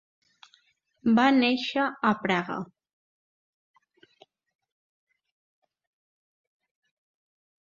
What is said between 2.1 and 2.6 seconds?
a Praga.